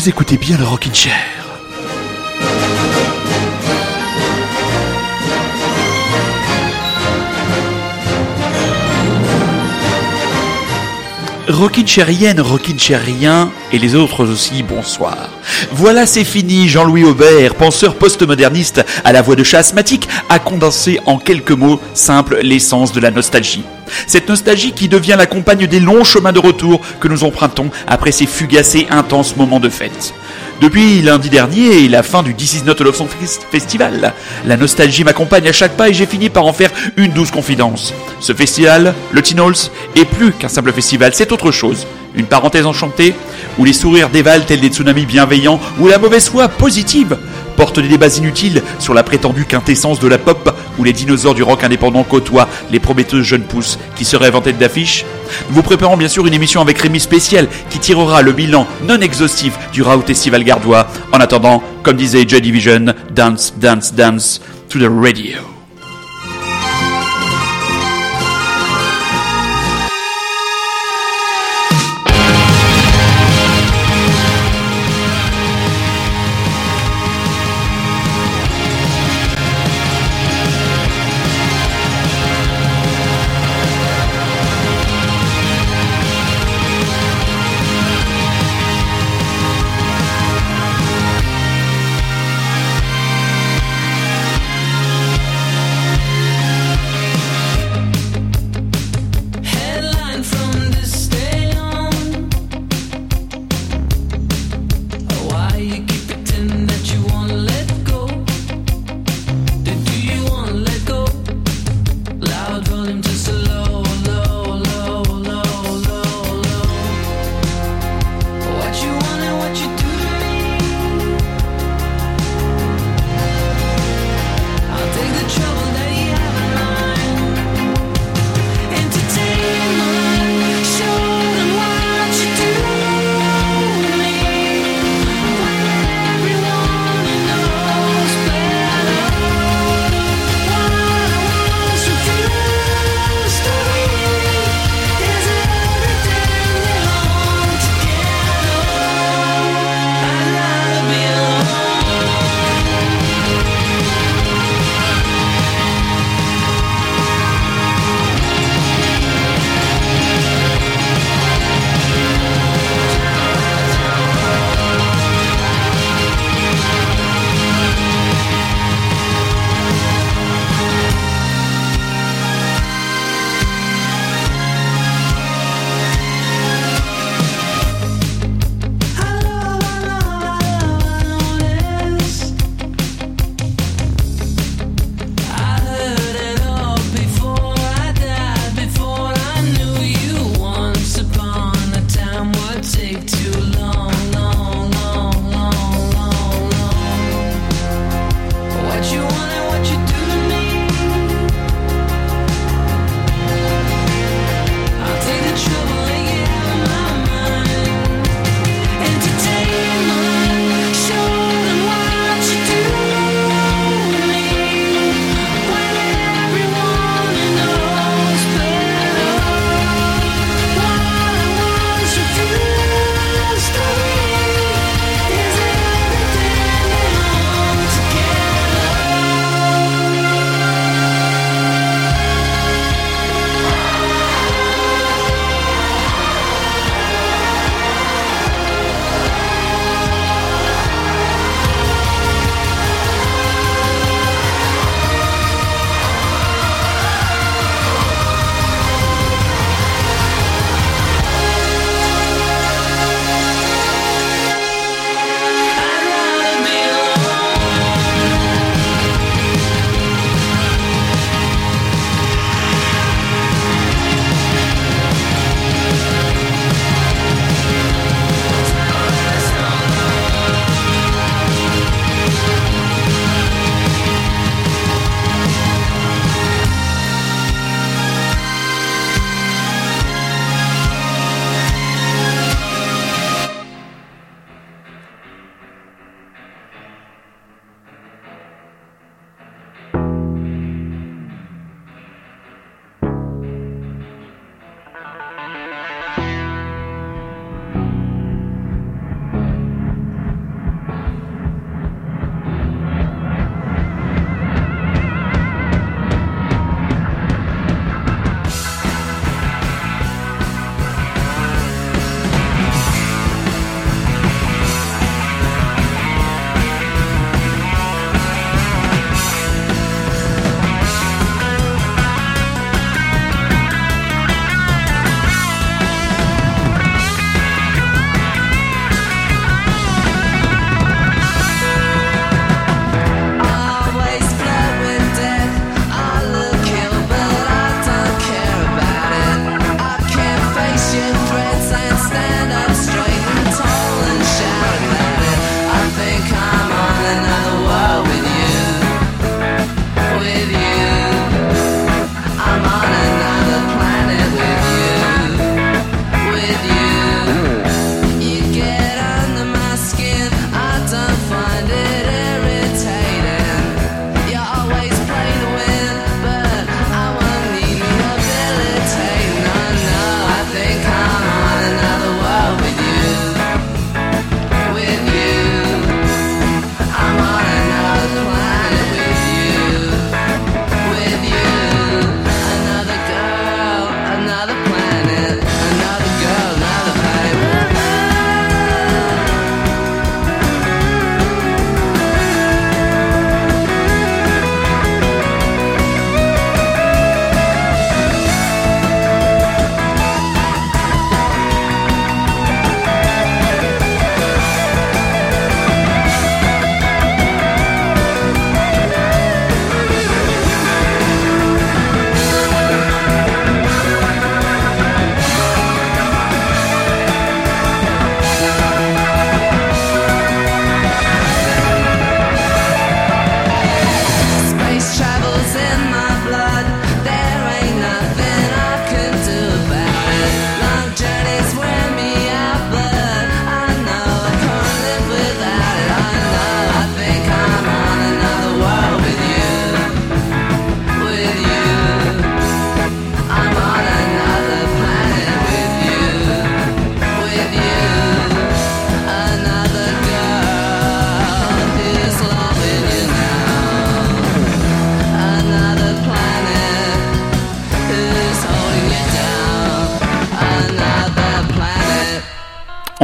[0.00, 1.39] Vous écoutez bien le Rockin' Chair.
[11.60, 15.28] Rockin' Chérienne, Rockin' Chérien et les autres aussi, bonsoir.
[15.72, 16.70] Voilà, c'est fini.
[16.70, 21.78] Jean-Louis Aubert, penseur postmoderniste à la voix de chat asthmatique, a condensé en quelques mots
[21.92, 23.62] simples l'essence de la nostalgie.
[24.06, 28.10] Cette nostalgie qui devient la compagne des longs chemins de retour que nous empruntons après
[28.10, 30.14] ces fugaces et intenses moments de fête.
[30.60, 33.08] Depuis lundi dernier et la fin du This Is Not a Love Song
[33.50, 34.12] Festival,
[34.44, 37.94] la nostalgie m'accompagne à chaque pas et j'ai fini par en faire une douce confidence.
[38.20, 39.40] Ce festival, le Teen
[39.96, 41.86] est plus qu'un simple festival, c'est autre chose.
[42.14, 43.14] Une parenthèse enchantée,
[43.58, 47.16] où les sourires dévalent tels des tsunamis bienveillants, où la mauvaise foi positive
[47.56, 51.42] porte des débats inutiles sur la prétendue quintessence de la pop, où les dinosaures du
[51.42, 55.04] rock indépendant côtoient les prometteuses jeunes pousses qui seraient en tête d'affiche.
[55.50, 58.98] Nous vous préparons bien sûr une émission avec Rémi spécial qui tirera le bilan non
[59.00, 60.86] exhaustif du Raoult Festival Gardois.
[61.12, 65.59] En attendant, comme disait Joy Division, dance, dance, dance to the radio.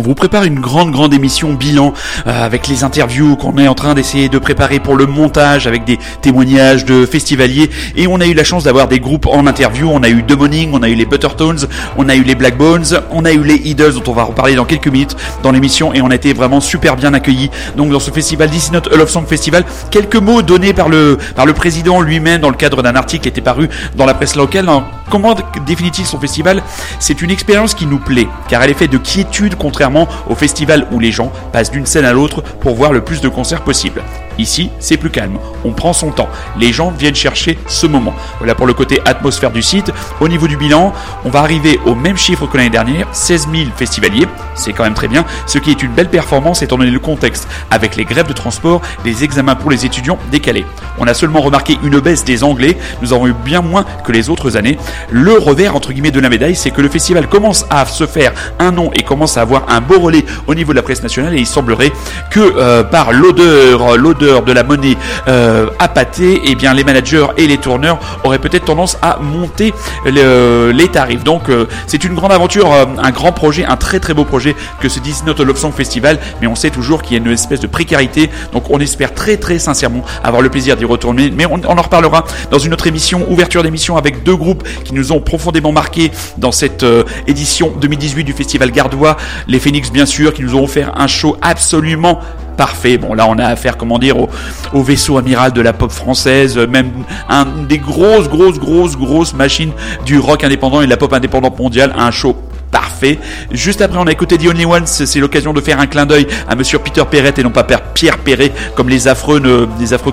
[0.06, 1.92] Vous prépare une grande grande émission bilan
[2.28, 5.84] euh, avec les interviews qu'on est en train d'essayer de préparer pour le montage avec
[5.84, 9.90] des témoignages de festivaliers et on a eu la chance d'avoir des groupes en interview.
[9.92, 11.66] On a eu The Morning, on a eu les Buttertones,
[11.96, 14.54] on a eu les Black Bones, on a eu les Idols dont on va reparler
[14.54, 17.50] dans quelques minutes dans l'émission et on a été vraiment super bien accueillis.
[17.76, 21.18] Donc dans ce festival This Not a Love Song Festival, quelques mots donnés par le
[21.34, 24.36] par le président lui-même dans le cadre d'un article qui était paru dans la presse
[24.36, 24.68] locale.
[25.10, 25.36] Comment
[25.66, 26.62] définit-il son festival?
[26.98, 29.95] C'est une expérience qui nous plaît car elle est faite de quiétude contrairement
[30.28, 33.28] au festival où les gens passent d'une scène à l'autre pour voir le plus de
[33.28, 34.02] concerts possible.
[34.38, 35.38] Ici, c'est plus calme.
[35.64, 36.28] On prend son temps.
[36.58, 38.14] Les gens viennent chercher ce moment.
[38.38, 39.92] Voilà pour le côté atmosphère du site.
[40.20, 40.92] Au niveau du bilan,
[41.24, 44.26] on va arriver au même chiffre que l'année dernière, 16 000 festivaliers.
[44.54, 47.48] C'est quand même très bien, ce qui est une belle performance étant donné le contexte,
[47.70, 50.66] avec les grèves de transport, les examens pour les étudiants décalés.
[50.98, 52.76] On a seulement remarqué une baisse des Anglais.
[53.02, 54.78] Nous avons eu bien moins que les autres années.
[55.10, 58.32] Le revers, entre guillemets, de la médaille, c'est que le festival commence à se faire
[58.58, 61.34] un nom et commence à avoir un beau relais au niveau de la presse nationale
[61.34, 61.92] et il semblerait
[62.30, 64.96] que euh, par l'odeur, l'odeur de la monnaie
[65.28, 69.72] euh, appâtée, et eh bien les managers et les tourneurs auraient peut-être tendance à monter
[70.06, 71.24] les tarifs.
[71.24, 74.54] Donc euh, c'est une grande aventure, euh, un grand projet, un très très beau projet
[74.80, 77.60] que ce Disney Love Song Festival, mais on sait toujours qu'il y a une espèce
[77.60, 81.60] de précarité, donc on espère très très sincèrement avoir le plaisir d'y retourner, mais on,
[81.64, 85.72] en reparlera dans une autre émission, ouverture d'émission avec deux groupes qui nous ont profondément
[85.72, 89.16] marqué dans cette euh, édition 2018 du Festival Gardois,
[89.46, 92.20] les Phoenix bien sûr, qui nous ont offert un show absolument
[92.56, 92.98] parfait.
[92.98, 96.90] Bon, là, on a affaire, comment dire, au, vaisseau amiral de la pop française, même
[97.28, 99.72] un des grosses, grosses, grosses, grosses machines
[100.04, 101.92] du rock indépendant et de la pop indépendante mondiale.
[101.96, 102.36] Un show
[102.76, 103.18] parfait.
[103.52, 104.86] Juste après, on a écouté The Only Ones.
[104.86, 108.18] C'est l'occasion de faire un clin d'œil à Monsieur Peter Perret et non pas Pierre
[108.18, 109.40] Perret, comme les affreux,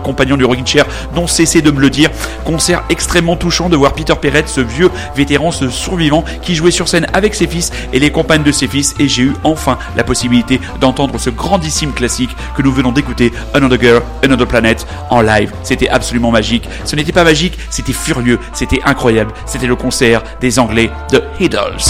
[0.02, 2.10] compagnons du Rockin' Chair n'ont cessé de me le dire.
[2.46, 6.88] Concert extrêmement touchant de voir Peter Perret, ce vieux vétéran, ce survivant, qui jouait sur
[6.88, 8.96] scène avec ses fils et les compagnes de ses fils.
[8.98, 13.82] Et j'ai eu enfin la possibilité d'entendre ce grandissime classique que nous venons d'écouter, Another
[13.82, 15.52] Girl, Another Planet, en live.
[15.64, 16.70] C'était absolument magique.
[16.86, 19.34] Ce n'était pas magique, c'était furieux, c'était incroyable.
[19.46, 21.82] C'était le concert des Anglais de Idols.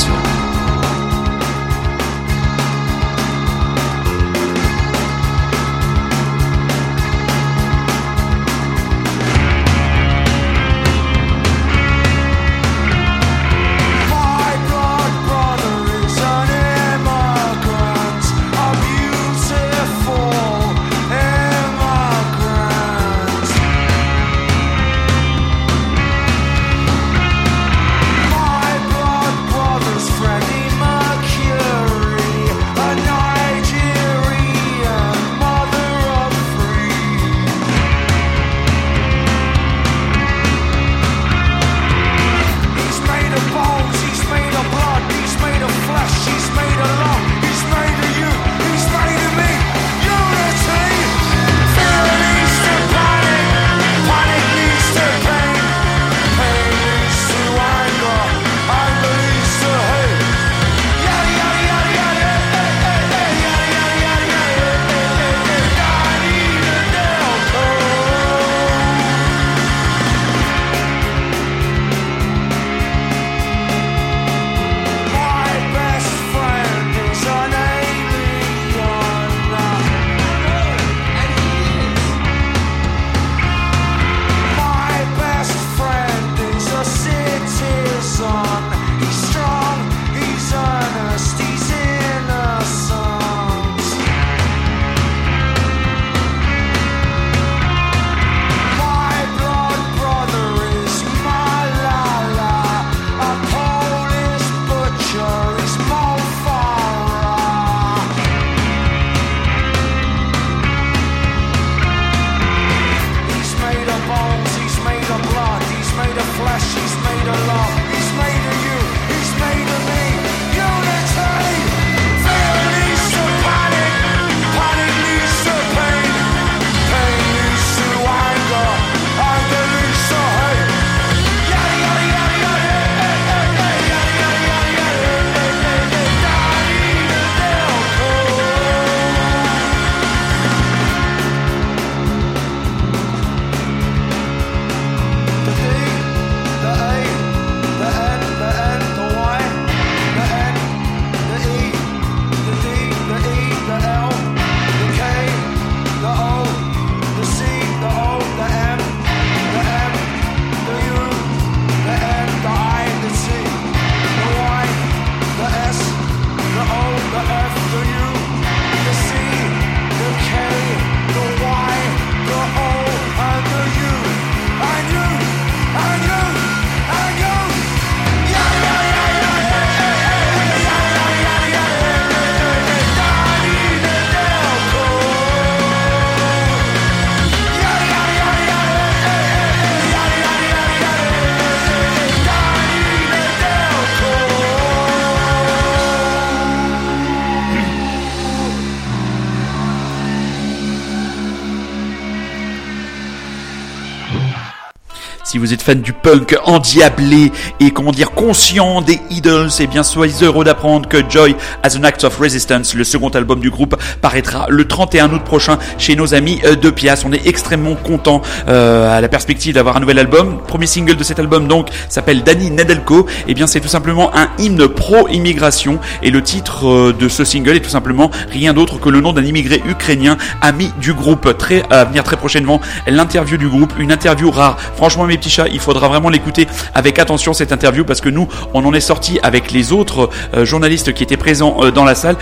[205.44, 210.24] Vous êtes fan du punk endiablé et comment dire conscient des Idols, eh bien soyez
[210.24, 214.46] heureux d'apprendre que Joy as an Act of Resistance, le second album du groupe, paraîtra
[214.48, 217.04] le 31 août prochain chez nos amis euh, de Pias.
[217.06, 220.40] On est extrêmement content euh, à la perspective d'avoir un nouvel album.
[220.48, 223.06] Premier single de cet album donc s'appelle Danny Nedelko.
[223.28, 227.58] Eh bien c'est tout simplement un hymne pro-immigration et le titre euh, de ce single
[227.58, 231.38] est tout simplement rien d'autre que le nom d'un immigré ukrainien ami du groupe.
[231.38, 234.58] Très à venir très prochainement l'interview du groupe, une interview rare.
[234.78, 238.66] Franchement mes petits il faudra vraiment l'écouter avec attention cette interview parce que nous on
[238.66, 242.16] en est sorti avec les autres euh, journalistes qui étaient présents euh, dans la salle.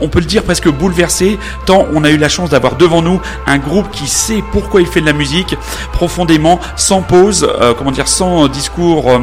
[0.00, 3.20] on peut le dire presque bouleversé tant on a eu la chance d'avoir devant nous
[3.46, 5.56] un groupe qui sait pourquoi il fait de la musique
[5.92, 9.20] profondément, sans pause, comment dire, sans discours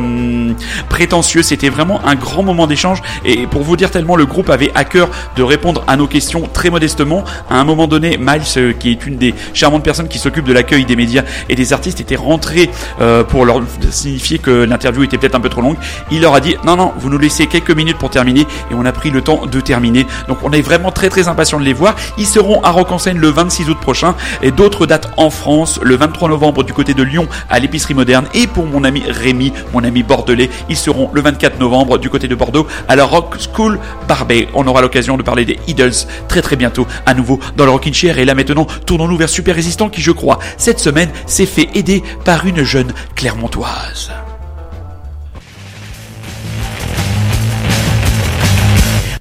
[0.90, 1.44] prétentieux.
[1.44, 4.84] C'était vraiment un grand moment d'échange et pour vous dire tellement le groupe avait à
[4.84, 7.24] cœur de répondre à nos questions très modestement.
[7.50, 10.54] À un moment donné, Miles, euh, qui est une des charmantes personnes qui s'occupe de
[10.54, 12.70] l'accueil des médias et des artistes, était rentré
[13.02, 15.78] euh, pour leur signifier que l'interview était peut-être un peu trop longue.
[16.12, 18.86] Il leur a dit non non, vous nous laissez quelques minutes pour terminer et on
[18.86, 20.06] a pris le temps de terminer.
[20.28, 21.96] Donc on est vraiment très très impatient de les voir.
[22.18, 25.80] Ils seront à Rock en scène le 26 août prochain et d'autres dates en France
[25.82, 29.54] le 23 novembre du côté de Lyon à l'épicerie moderne et pour mon ami Rémi,
[29.74, 33.36] mon ami bordelais, ils seront le 24 novembre du côté de Bordeaux à la Rock
[33.54, 34.48] School Barbet.
[34.54, 35.92] On aura l'occasion de parler des Idols
[36.28, 38.20] très très bientôt à nouveau dans le Rockin' Chair.
[38.20, 42.04] Et là maintenant, tournons-nous vers Super Résistant qui, je crois, cette semaine s'est fait aider
[42.26, 44.08] par une jeune Clermontoise.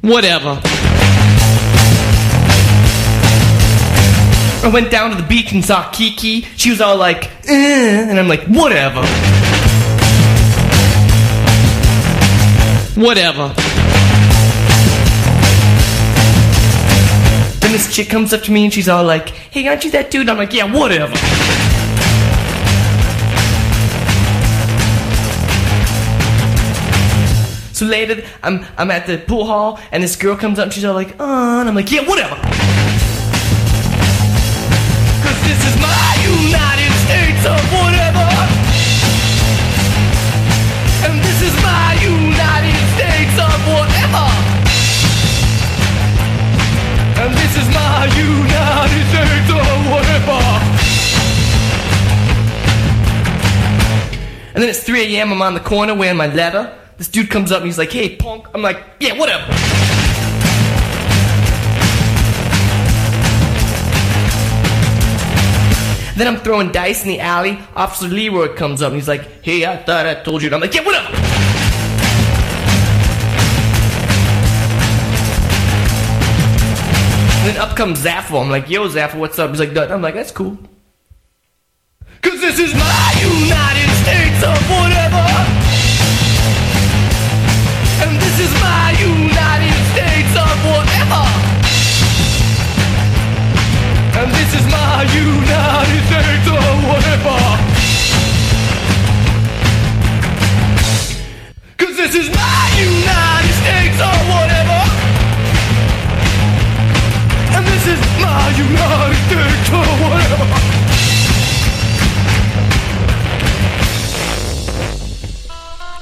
[0.03, 0.61] Whatever.
[4.63, 6.43] I went down to the beach and saw Kiki.
[6.43, 9.03] She was all like, eh, and I'm like, whatever.
[12.95, 13.53] Whatever.
[17.59, 20.13] Then this chick comes up to me and she's all like, hey, aren't you that
[20.13, 20.29] dude?
[20.29, 21.68] I'm like, yeah, whatever.
[27.79, 30.85] So later, I'm, I'm at the pool hall and this girl comes up and she's
[30.85, 32.35] all like, uh, and I'm like, yeah, whatever.
[35.15, 38.27] Cause this is my United States of whatever.
[41.07, 44.27] And this is my United States of whatever.
[47.23, 50.43] And this is my United States of whatever.
[54.55, 55.31] And then it's 3 a.m.
[55.31, 56.75] I'm on the corner wearing my leather.
[56.99, 58.49] This dude comes up and he's like, hey, punk.
[58.53, 59.47] I'm like, yeah, whatever.
[66.17, 67.57] Then I'm throwing dice in the alley.
[67.77, 70.49] Officer Leroy comes up and he's like, hey, I thought I told you.
[70.49, 71.13] And I'm like, yeah, whatever.
[77.47, 78.43] Then up comes Zaffo.
[78.43, 79.51] I'm like, yo, Zaffo, what's up?
[79.51, 80.59] He's like, "Nothing." I'm like, that's cool.
[82.21, 85.58] Cause this is my United States of whatever.
[88.41, 90.49] United States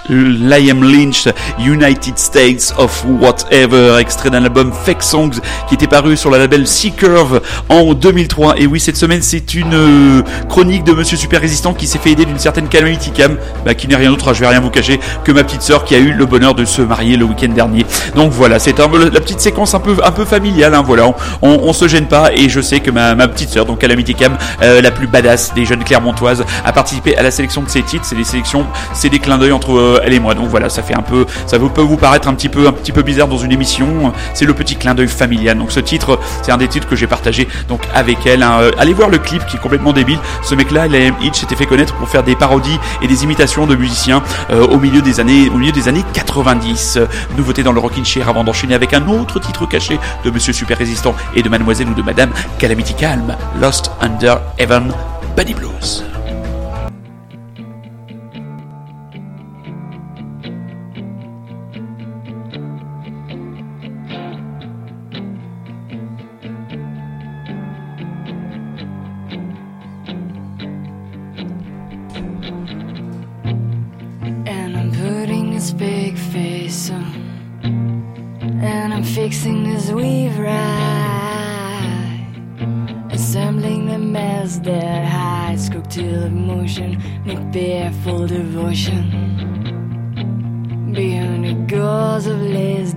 [0.09, 6.31] Liam Lynch, United States of Whatever, extrait d'un album Fake Songs qui était paru sur
[6.31, 8.59] la label C-Curve en 2003.
[8.59, 12.11] Et oui, cette semaine, c'est une euh, chronique de Monsieur Super Résistant qui s'est fait
[12.11, 14.71] aider d'une certaine Calamity Cam, bah, qui n'est rien d'autre, hein, je vais rien vous
[14.71, 17.53] cacher, que ma petite sœur qui a eu le bonheur de se marier le week-end
[17.53, 17.85] dernier.
[18.15, 21.73] Donc voilà, c'est la petite séquence un peu, un peu familiale, hein, voilà, on, on,
[21.73, 24.81] se gêne pas et je sais que ma, ma petite sœur, donc Calamity Cam, euh,
[24.81, 28.05] la plus badass des jeunes Clermontoises, a participé à la sélection de ces titres.
[28.05, 30.35] C'est des sélections, c'est des clins d'œil entre euh, elle et moi.
[30.35, 32.93] Donc voilà, ça fait un peu, ça peut vous paraître un petit peu, un petit
[32.93, 34.13] peu bizarre dans une émission.
[34.35, 35.59] C'est le petit clin d'œil familial.
[35.59, 38.43] Donc ce titre, c'est un des titres que j'ai partagé donc avec elle.
[38.43, 38.59] Hein.
[38.61, 40.19] Euh, allez voir le clip qui est complètement débile.
[40.43, 43.75] Ce mec-là, Liam Hitch, s'était fait connaître pour faire des parodies et des imitations de
[43.75, 46.99] musiciens euh, au milieu des années, au milieu des années 90.
[47.37, 50.79] Nouveauté dans le Rockin' Chair avant d'enchaîner avec un autre titre caché de Monsieur Super
[50.79, 54.93] Résistant et de Mademoiselle ou de Madame Calamity Calm, Lost Under Heaven,
[55.37, 56.16] Buddy Blues.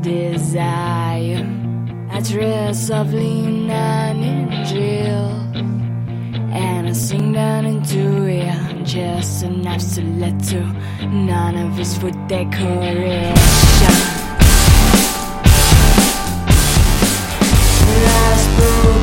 [0.10, 1.46] desire.
[2.10, 5.26] I dress of lean and angel,
[6.52, 8.86] and I sing down into it.
[8.86, 10.62] Just let to
[11.08, 13.36] none of it's for decoration.
[18.08, 18.99] Last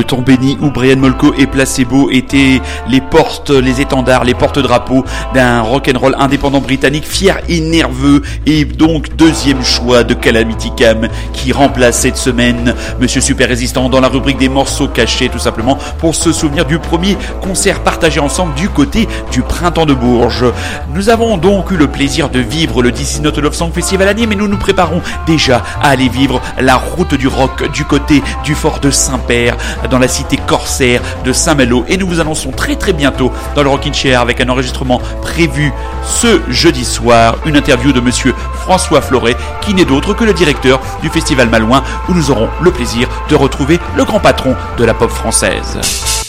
[0.00, 5.04] le temps béni où Brian Molko et Placebo étaient les portes, les étendards, les porte-drapeaux
[5.34, 11.52] d'un rock'n'roll indépendant britannique fier et nerveux et donc deuxième choix de Calamity Cam qui
[11.52, 16.14] remplace cette semaine Monsieur Super Résistant dans la rubrique des morceaux cachés tout simplement pour
[16.14, 20.46] se souvenir du premier concert partagé ensemble du côté du printemps de Bourges.
[20.94, 24.14] Nous avons donc eu le plaisir de vivre le DC Not Love Song Festival à
[24.14, 28.54] mais nous nous préparons déjà à aller vivre la route du rock du côté du
[28.54, 29.58] fort de Saint-Père
[29.90, 33.68] dans la cité corsaire de Saint-Malo et nous vous annonçons très très bientôt dans le
[33.68, 35.72] Rockin' Chair avec un enregistrement prévu
[36.04, 40.80] ce jeudi soir, une interview de monsieur François Floret qui n'est d'autre que le directeur
[41.02, 44.94] du Festival Malouin où nous aurons le plaisir de retrouver le grand patron de la
[44.94, 46.19] pop française.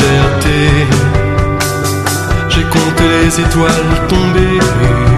[0.00, 0.86] À des
[2.56, 5.11] villes partout meilleures.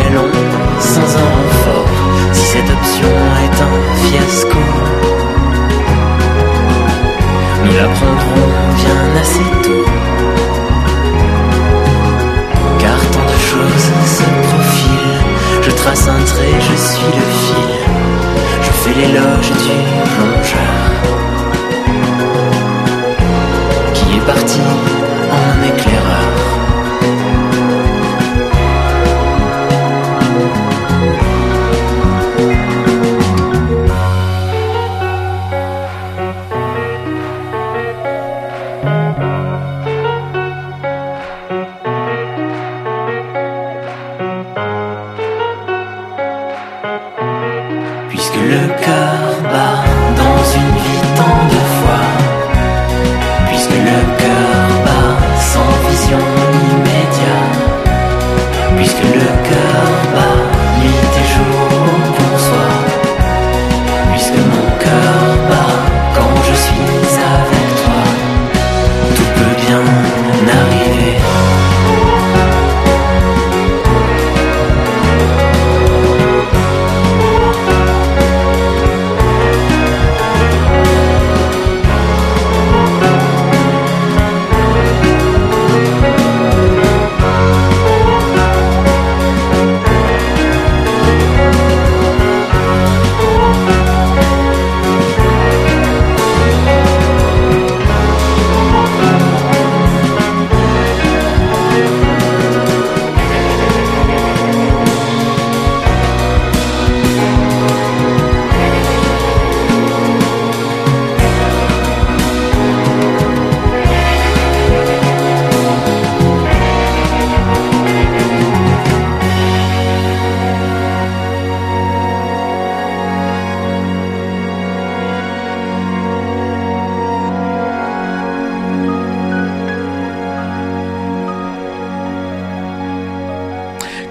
[0.00, 0.32] Allons
[0.80, 1.88] sans un renfort.
[2.32, 3.12] Si cette option
[3.44, 4.62] est un fiasco,
[7.64, 9.86] nous la prendrons bien assez tôt.
[12.78, 15.20] Car tant de choses se profilent,
[15.62, 17.72] je trace un trait, je suis le fil,
[18.62, 19.76] je fais l'éloge du
[20.14, 20.92] plongeur
[23.94, 24.60] qui est parti
[25.30, 25.91] en éclaireur.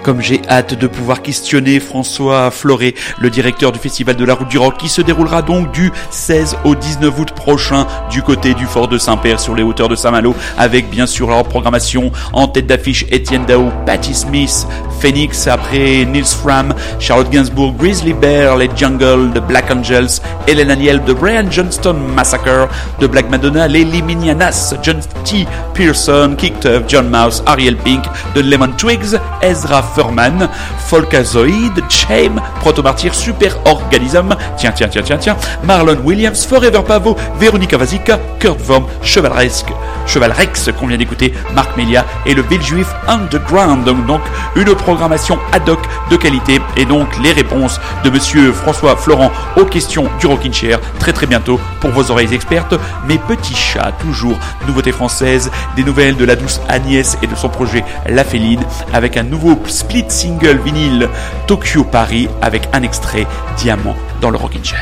[0.02, 4.48] Comme j'ai hâte de pouvoir questionner François Floré, le directeur du Festival de la Route
[4.48, 8.66] du Rock, qui se déroulera donc du 16 au 19 août prochain du côté du
[8.66, 12.66] fort de Saint-Père sur les hauteurs de Saint-Malo, avec bien sûr leur programmation en tête
[12.66, 14.66] d'affiche Étienne Dao, Patti Smith,
[15.02, 21.00] Phoenix, après Nils Fram, Charlotte Gainsbourg, Grizzly Bear, les Jungle, The Black Angels, Helen Aniel,
[21.04, 22.68] The Brian Johnston Massacre,
[23.00, 25.44] The Black Madonna, les Liminianas, John T.
[25.74, 28.04] Pearson, Kick Tuff, John Mouse, Ariel Pink,
[28.36, 30.48] The Lemon Twigs, Ezra Furman,
[30.86, 37.76] Folkazoid, Shame, Proto-Martyr, Super Organism, tiens, tiens, tiens, tiens, tiens, Marlon Williams, Forever Pavo, Véronica
[37.76, 39.72] Vasica, Kurt Vorm, Chevalresque,
[40.06, 43.84] Chevalrex, qu'on vient d'écouter, Marc Melia et le Ville Juif Underground.
[44.06, 44.20] Donc,
[44.54, 49.64] une programmation ad hoc de qualité et donc les réponses de monsieur François Florent aux
[49.64, 52.74] questions du Rockin' Chair très très bientôt pour vos oreilles expertes.
[53.08, 57.48] Mes petits chats, toujours nouveauté française, des nouvelles de la douce Agnès et de son
[57.48, 58.60] projet La Féline
[58.92, 61.08] avec un nouveau split single vinyle
[61.46, 63.26] Tokyo Paris avec un extrait
[63.56, 64.78] Diamant dans le Rockin' Chair.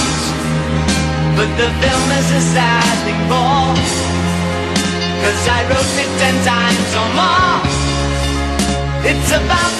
[1.37, 3.63] But the film is a sad thing for.
[5.23, 7.61] Cause I wrote it ten times or more.
[9.09, 9.70] It's about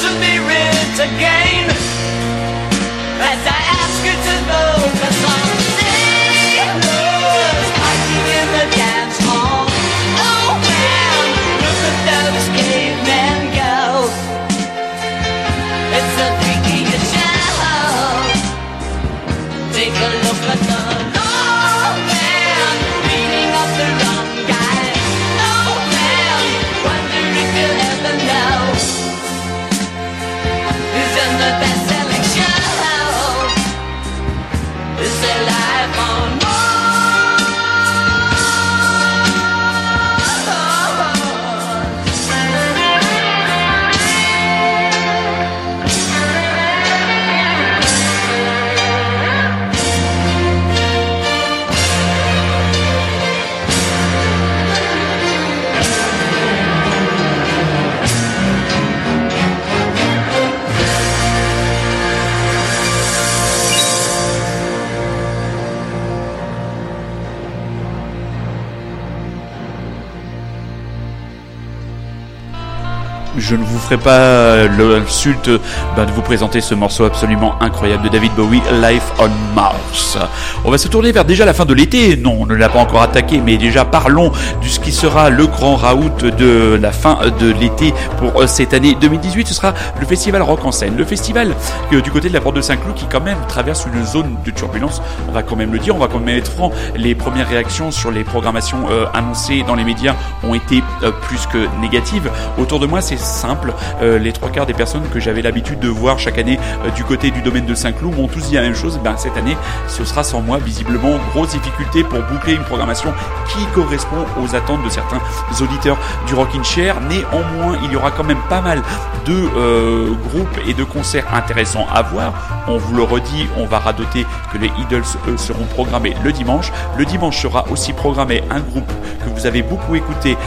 [73.81, 75.49] ferai pas euh, l'insulte
[75.95, 80.17] ben, de vous présenter ce morceau absolument incroyable de David Bowie, Life on Mars.
[80.65, 82.17] On va se tourner vers déjà la fin de l'été.
[82.17, 85.47] Non, on ne l'a pas encore attaqué, mais déjà parlons de ce qui sera le
[85.47, 89.47] grand raout de la fin de l'été pour euh, cette année 2018.
[89.47, 90.95] Ce sera le festival Rock en scène.
[90.97, 91.53] Le festival
[91.93, 94.51] euh, du côté de la porte de Saint-Cloud qui quand même traverse une zone de
[94.51, 95.01] turbulence.
[95.27, 96.71] On va quand même le dire, on va quand même être franc.
[96.95, 101.45] Les premières réactions sur les programmations euh, annoncées dans les médias ont été euh, plus
[101.47, 102.29] que négatives.
[102.57, 103.73] Autour de moi, c'est simple.
[104.01, 107.03] Euh, les trois quarts des personnes que j'avais l'habitude de voir chaque année euh, du
[107.03, 108.99] côté du domaine de Saint-Cloud m'ont tous dit la même chose.
[109.03, 109.57] Ben, cette année,
[109.87, 113.13] ce sera sans moi, visiblement, grosse difficulté pour boucler une programmation
[113.49, 115.21] qui correspond aux attentes de certains
[115.61, 116.95] auditeurs du Rockin' Chair.
[117.01, 118.81] Néanmoins, il y aura quand même pas mal
[119.25, 122.33] de euh, groupes et de concerts intéressants à voir.
[122.67, 125.03] On vous le redit, on va radoter que les Idols
[125.37, 126.71] seront programmés le dimanche.
[126.97, 128.91] Le dimanche sera aussi programmé un groupe
[129.23, 130.37] que vous avez beaucoup écouté.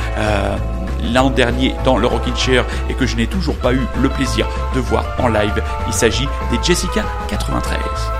[1.13, 4.47] L'an dernier dans le Rockin' Chair et que je n'ai toujours pas eu le plaisir
[4.75, 5.63] de voir en live.
[5.87, 8.14] Il s'agit des Jessica 93.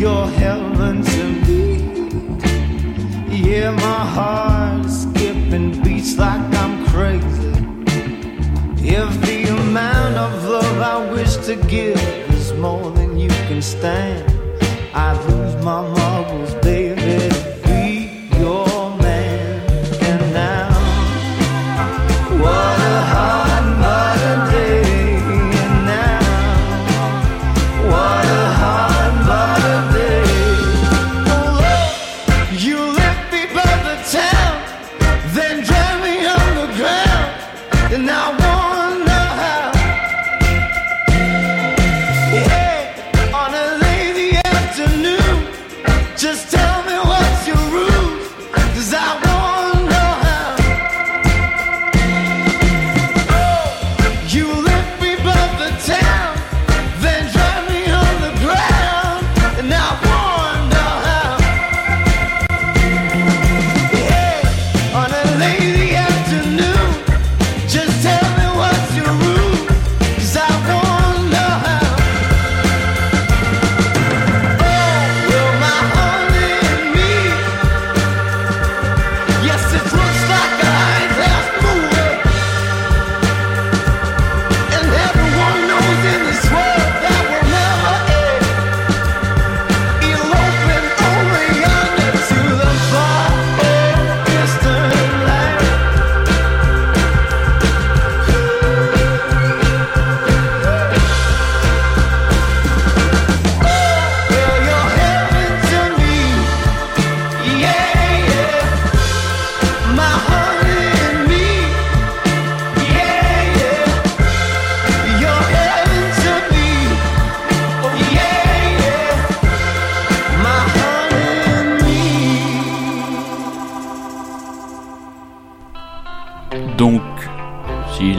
[0.00, 1.76] You're heaven to me.
[3.28, 7.52] Yeah, my heart is skipping beats like I'm crazy.
[8.82, 12.00] If the amount of love I wish to give
[12.32, 14.24] is more than you can stand,
[14.94, 16.54] I'd lose my marbles,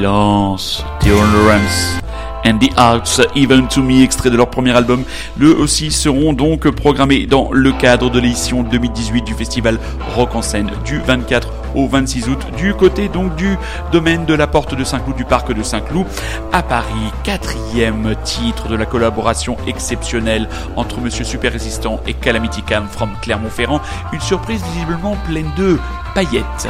[0.02, 2.00] silence, Tolerance
[2.44, 5.04] and the Arts, Even to Me, extrait de leur premier album.
[5.40, 9.78] Eux aussi seront donc programmés dans le cadre de l'édition 2018 du festival
[10.16, 13.56] Rock en scène du 24 au 26 août du côté donc du
[13.92, 16.08] domaine de la porte de Saint-Cloud du parc de Saint-Cloud
[16.52, 17.12] à Paris.
[17.24, 23.82] Quatrième titre de la collaboration exceptionnelle entre Monsieur Super Résistant et Calamity Cam from Clermont-Ferrand.
[24.14, 25.78] Une surprise visiblement pleine de
[26.16, 26.68] paillettes.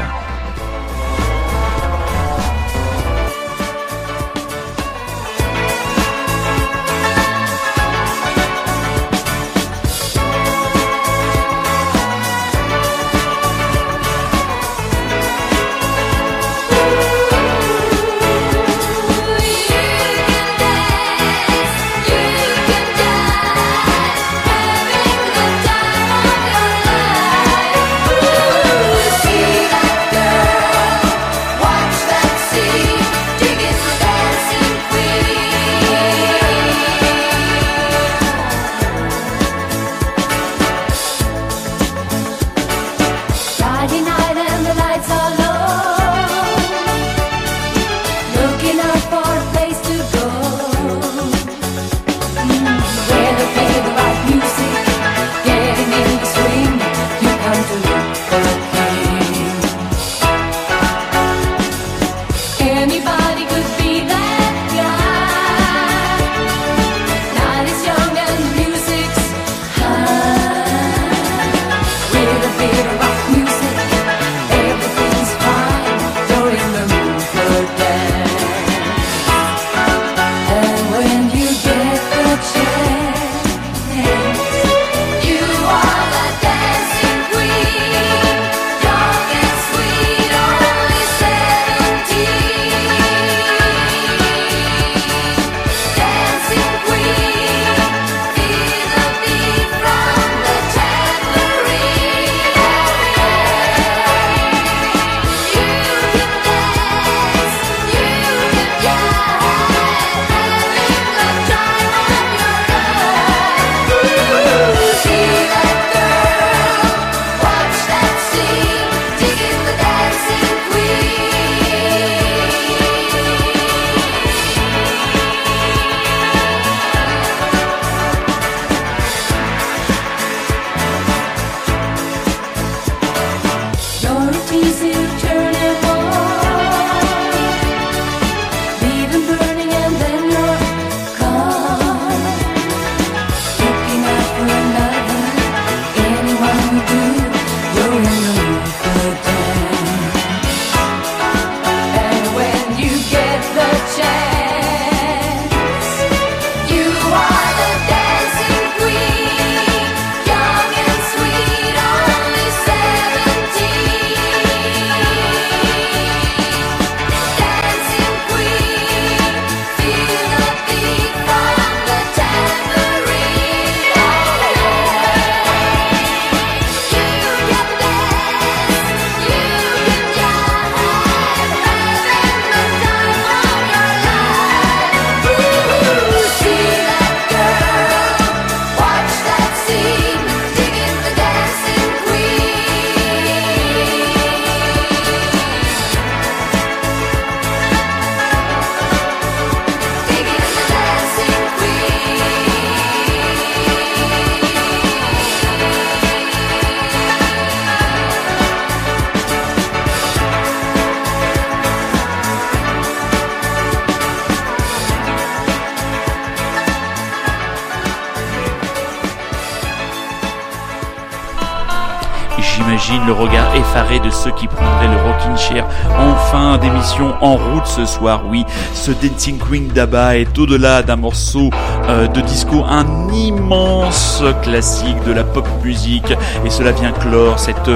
[224.12, 225.66] Ceux qui prendraient le rocking chair
[225.99, 228.24] en fin d'émission en route ce soir.
[228.30, 231.49] Oui, ce Dancing Queen d'Abba est au-delà d'un morceau
[231.91, 236.13] euh, de disco, un immense classique de la pop musique.
[236.45, 237.69] Et cela vient clore cette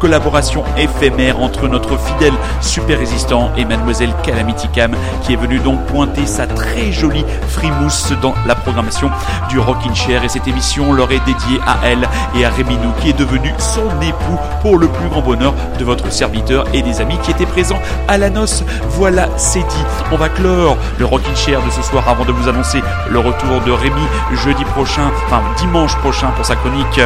[0.00, 5.80] collaboration éphémère entre notre fidèle super résistant et mademoiselle Calamity Cam qui est venue donc
[5.86, 9.10] pointer sa très jolie frimousse dans la programmation
[9.48, 10.24] du Rockin' Chair.
[10.24, 13.88] Et cette émission leur est dédiée à elle et à Réminou qui est devenu son
[14.02, 17.80] époux pour le plus grand bonheur de votre serviteur et des amis qui étaient présents
[18.08, 18.64] à la noce.
[18.90, 19.84] Voilà, c'est dit.
[20.10, 23.35] On va clore le Rockin' Chair de ce soir avant de vous annoncer le retour
[23.44, 24.02] de Rémi
[24.34, 27.00] jeudi prochain, enfin dimanche prochain pour sa chronique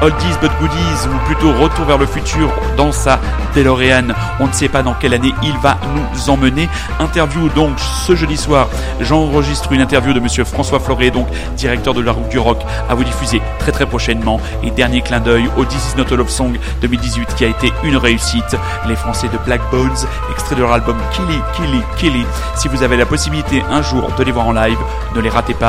[0.00, 3.20] Oldies but Goodies ou plutôt Retour vers le futur dans sa
[3.54, 4.08] DeLorean.
[4.40, 6.68] On ne sait pas dans quelle année il va nous emmener.
[6.98, 8.68] Interview donc ce jeudi soir.
[9.00, 12.58] J'enregistre une interview de monsieur François Floré, donc directeur de la route du rock,
[12.88, 14.40] à vous diffuser très très prochainement.
[14.62, 17.72] Et dernier clin d'œil au This Is Not a Love Song 2018 qui a été
[17.84, 18.56] une réussite.
[18.88, 19.90] Les Français de Black Bones,
[20.32, 22.26] extrait de leur album Killy, Killy, Killy.
[22.56, 24.78] Si vous avez la possibilité un jour de les voir en live,
[25.14, 25.63] ne les ratez pas.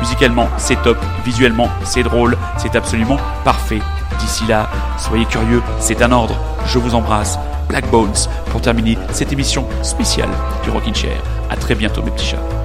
[0.00, 0.96] Musicalement, c'est top.
[1.24, 2.36] Visuellement, c'est drôle.
[2.56, 3.80] C'est absolument parfait.
[4.18, 6.36] D'ici là, soyez curieux, c'est un ordre.
[6.66, 7.38] Je vous embrasse.
[7.68, 10.30] Black Bones pour terminer cette émission spéciale
[10.64, 11.22] du Rockin' Chair.
[11.48, 12.59] À très bientôt mes petits chats.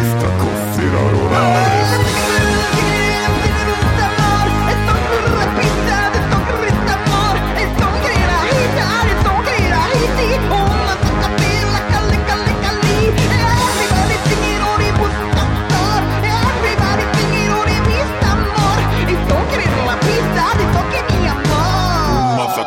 [0.00, 1.80] vista considerar horários.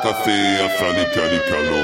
[0.04, 1.84] Café, a Fanny Canicalo.